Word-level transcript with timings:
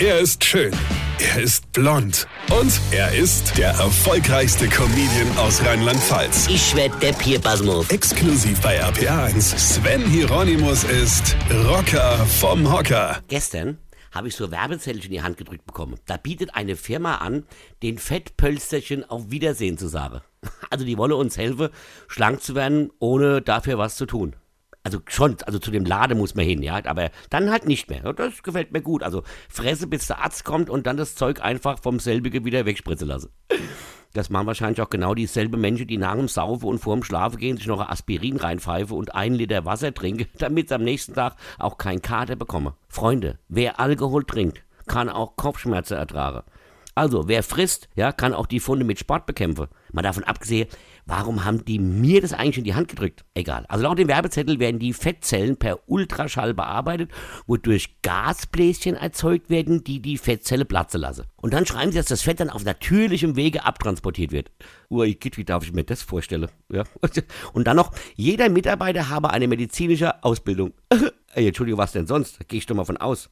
Er 0.00 0.18
ist 0.18 0.42
schön. 0.44 0.72
Er 1.20 1.40
ist 1.40 1.70
blond. 1.72 2.26
Und 2.50 2.80
er 2.90 3.14
ist 3.14 3.56
der 3.56 3.68
erfolgreichste 3.68 4.66
Comedian 4.66 5.38
aus 5.38 5.64
Rheinland-Pfalz. 5.64 6.48
Ich 6.48 6.74
werd 6.74 7.00
der 7.00 7.12
Pierpasmus. 7.12 7.88
Exklusiv 7.90 8.60
bei 8.60 8.82
RPA1. 8.82 9.56
Sven 9.56 10.04
Hieronymus 10.04 10.82
ist 10.82 11.36
Rocker 11.68 12.26
vom 12.26 12.72
Hocker. 12.72 13.22
Gestern 13.28 13.78
habe 14.10 14.26
ich 14.26 14.34
so 14.34 14.50
Werbezettelchen 14.50 15.12
in 15.12 15.18
die 15.18 15.22
Hand 15.22 15.36
gedrückt 15.36 15.64
bekommen. 15.64 16.00
Da 16.06 16.16
bietet 16.16 16.56
eine 16.56 16.74
Firma 16.74 17.18
an, 17.18 17.44
den 17.84 17.98
Fettpölsterchen 17.98 19.08
auf 19.08 19.30
Wiedersehen 19.30 19.78
zu 19.78 19.86
sagen. 19.86 20.22
Also 20.70 20.84
die 20.84 20.98
wolle 20.98 21.14
uns 21.14 21.38
helfen, 21.38 21.68
schlank 22.08 22.42
zu 22.42 22.56
werden, 22.56 22.90
ohne 22.98 23.40
dafür 23.40 23.78
was 23.78 23.94
zu 23.94 24.06
tun. 24.06 24.34
Also 24.84 25.00
schon, 25.08 25.38
also 25.46 25.58
zu 25.58 25.70
dem 25.70 25.86
Lade 25.86 26.14
muss 26.14 26.34
man 26.34 26.44
hin, 26.44 26.62
ja, 26.62 26.78
aber 26.84 27.10
dann 27.30 27.50
halt 27.50 27.66
nicht 27.66 27.88
mehr. 27.88 28.12
Das 28.12 28.42
gefällt 28.42 28.72
mir 28.72 28.82
gut. 28.82 29.02
Also 29.02 29.22
Fresse, 29.48 29.86
bis 29.86 30.06
der 30.06 30.22
Arzt 30.22 30.44
kommt 30.44 30.68
und 30.68 30.86
dann 30.86 30.98
das 30.98 31.14
Zeug 31.14 31.42
einfach 31.42 31.78
vom 31.78 31.98
selbigen 31.98 32.44
wieder 32.44 32.66
wegspritzen 32.66 33.08
lassen. 33.08 33.30
Das 34.12 34.30
machen 34.30 34.46
wahrscheinlich 34.46 34.80
auch 34.82 34.90
genau 34.90 35.14
dieselben 35.14 35.60
Menschen, 35.60 35.88
die 35.88 35.96
nach 35.96 36.14
dem 36.14 36.28
Saufen 36.28 36.66
und 36.68 36.78
vorm 36.78 37.02
Schlafen 37.02 37.38
gehen, 37.38 37.56
sich 37.56 37.66
noch 37.66 37.80
ein 37.80 37.88
Aspirin 37.88 38.36
reinpfeifen 38.36 38.96
und 38.96 39.14
einen 39.14 39.34
Liter 39.34 39.64
Wasser 39.64 39.92
trinken, 39.92 40.28
damit 40.38 40.68
sie 40.68 40.74
am 40.74 40.84
nächsten 40.84 41.14
Tag 41.14 41.34
auch 41.58 41.78
kein 41.78 42.02
Kater 42.02 42.36
bekommen. 42.36 42.74
Freunde, 42.88 43.38
wer 43.48 43.80
Alkohol 43.80 44.24
trinkt, 44.24 44.62
kann 44.86 45.08
auch 45.08 45.36
Kopfschmerzen 45.36 45.96
ertragen. 45.96 46.42
Also, 46.94 47.26
wer 47.26 47.42
frisst, 47.42 47.88
ja, 47.96 48.12
kann 48.12 48.34
auch 48.34 48.46
die 48.46 48.60
Funde 48.60 48.84
mit 48.84 48.98
Sport 48.98 49.26
bekämpfen. 49.26 49.66
Mal 49.92 50.02
davon 50.02 50.24
abgesehen, 50.24 50.68
warum 51.06 51.44
haben 51.44 51.64
die 51.64 51.78
mir 51.78 52.20
das 52.20 52.32
eigentlich 52.32 52.58
in 52.58 52.64
die 52.64 52.74
Hand 52.74 52.88
gedrückt? 52.88 53.24
Egal. 53.34 53.64
Also 53.68 53.84
laut 53.84 53.98
dem 53.98 54.08
Werbezettel 54.08 54.58
werden 54.60 54.78
die 54.78 54.92
Fettzellen 54.92 55.56
per 55.56 55.88
Ultraschall 55.88 56.54
bearbeitet, 56.54 57.10
wodurch 57.46 58.00
Gasbläschen 58.02 58.94
erzeugt 58.94 59.50
werden, 59.50 59.82
die 59.82 60.00
die 60.00 60.18
Fettzelle 60.18 60.64
platzen 60.64 61.00
lassen. 61.00 61.26
Und 61.36 61.52
dann 61.52 61.66
schreiben 61.66 61.90
sie, 61.90 61.98
dass 61.98 62.06
das 62.06 62.22
Fett 62.22 62.40
dann 62.40 62.50
auf 62.50 62.64
natürlichem 62.64 63.36
Wege 63.36 63.64
abtransportiert 63.64 64.32
wird. 64.32 64.50
Ui, 64.90 65.18
wie 65.20 65.44
darf 65.44 65.64
ich 65.64 65.72
mir 65.72 65.84
das 65.84 66.02
vorstellen? 66.02 66.48
Ja. 66.72 66.84
Und 67.52 67.66
dann 67.66 67.76
noch, 67.76 67.92
jeder 68.14 68.48
Mitarbeiter 68.48 69.08
habe 69.08 69.30
eine 69.30 69.48
medizinische 69.48 70.22
Ausbildung. 70.22 70.72
Ey, 71.36 71.48
Entschuldigung, 71.48 71.78
was 71.78 71.90
denn 71.90 72.06
sonst? 72.06 72.48
Gehe 72.48 72.58
ich 72.58 72.66
doch 72.66 72.76
mal 72.76 72.84
von 72.84 72.96
aus. 72.96 73.28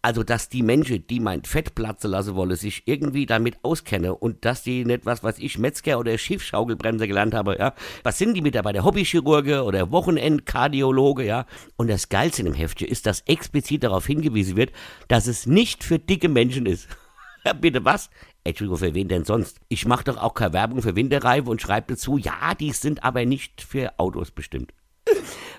Also, 0.00 0.22
dass 0.22 0.48
die 0.48 0.62
Menschen, 0.62 1.06
die 1.06 1.20
mein 1.20 1.44
Fett 1.44 1.74
platzen 1.74 2.10
lassen 2.10 2.34
wollen, 2.34 2.56
sich 2.56 2.84
irgendwie 2.86 3.26
damit 3.26 3.58
auskennen 3.62 4.12
und 4.12 4.46
dass 4.46 4.62
die 4.62 4.86
nicht 4.86 5.04
was, 5.04 5.22
was 5.22 5.38
ich 5.38 5.58
Metzger 5.58 5.98
oder 5.98 6.16
Schiffschaukelbremser 6.16 7.06
gelernt 7.06 7.34
habe, 7.34 7.58
ja. 7.58 7.74
Was 8.04 8.16
sind 8.16 8.32
die 8.34 8.40
Mitarbeiter? 8.40 8.84
Hobbychirurge 8.84 9.64
oder 9.64 9.90
Wochenendkardiologe, 9.90 11.26
ja. 11.26 11.44
Und 11.76 11.90
das 11.90 12.08
Geilste 12.08 12.40
in 12.40 12.46
dem 12.46 12.54
Heftchen 12.54 12.88
ist, 12.88 13.04
dass 13.04 13.20
explizit 13.26 13.84
darauf 13.84 14.06
hingewiesen 14.06 14.56
wird, 14.56 14.72
dass 15.08 15.26
es 15.26 15.44
nicht 15.44 15.84
für 15.84 15.98
dicke 15.98 16.28
Menschen 16.28 16.66
ist. 16.66 16.88
Ja, 17.44 17.54
bitte 17.54 17.84
was? 17.84 18.08
Entschuldigung, 18.44 18.78
für 18.78 18.94
wen 18.94 19.08
denn 19.08 19.24
sonst? 19.24 19.58
Ich 19.68 19.84
mache 19.84 20.04
doch 20.04 20.16
auch 20.16 20.34
keine 20.34 20.52
Werbung 20.52 20.80
für 20.80 20.94
Winterreifen 20.94 21.48
und 21.48 21.60
schreibe 21.60 21.94
dazu, 21.94 22.16
ja, 22.16 22.54
die 22.54 22.70
sind 22.70 23.02
aber 23.02 23.24
nicht 23.24 23.62
für 23.62 23.98
Autos 23.98 24.30
bestimmt. 24.30 24.72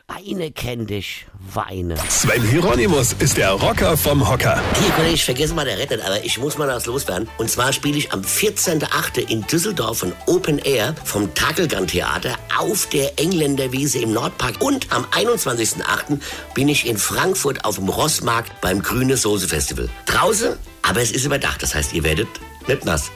Weine 0.07 0.51
kenn 0.51 0.85
dich, 0.85 1.25
Weine. 1.53 1.95
Sven 2.09 2.43
Hieronymus 2.43 3.13
ist 3.19 3.37
der 3.37 3.51
Rocker 3.51 3.95
vom 3.95 4.29
Hocker. 4.29 4.61
Hier, 4.79 4.91
Kollege, 4.91 5.15
ich 5.15 5.23
vergesse 5.23 5.53
mal 5.53 5.63
der 5.63 5.77
Rettet, 5.77 6.01
aber 6.05 6.23
ich 6.23 6.37
muss 6.37 6.57
mal 6.57 6.67
was 6.67 6.85
loswerden. 6.85 7.29
Und 7.37 7.49
zwar 7.49 7.71
spiele 7.71 7.97
ich 7.97 8.11
am 8.11 8.21
14.8. 8.21 9.29
in 9.29 9.47
Düsseldorf 9.47 10.03
ein 10.03 10.13
Open 10.27 10.59
Air 10.59 10.93
vom 11.05 11.33
Takelgan 11.33 11.87
Theater 11.87 12.37
auf 12.57 12.87
der 12.87 13.17
Engländerwiese 13.17 13.99
im 13.99 14.11
Nordpark. 14.13 14.61
Und 14.61 14.91
am 14.91 15.05
21.8. 15.05 16.19
bin 16.53 16.67
ich 16.67 16.85
in 16.85 16.97
Frankfurt 16.97 17.63
auf 17.63 17.75
dem 17.75 17.87
Rossmarkt 17.87 18.59
beim 18.59 18.81
Grüne 18.81 19.15
Soße 19.15 19.47
Festival. 19.47 19.89
Draußen, 20.05 20.57
aber 20.81 21.01
es 21.01 21.11
ist 21.11 21.23
überdacht. 21.25 21.63
Das 21.63 21.73
heißt, 21.75 21.93
ihr 21.93 22.03
werdet 22.03 22.27
nicht 22.67 22.83
nass. 22.83 23.09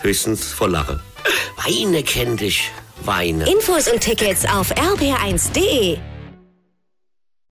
Höchstens 0.00 0.46
vor 0.52 0.68
Lache. 0.68 1.00
Weine 1.64 2.02
kenn 2.02 2.36
dich, 2.36 2.68
Weine. 3.04 3.48
Infos 3.50 3.88
und 3.88 4.00
Tickets 4.00 4.44
auf 4.44 4.72
rb1.de. 4.72 5.98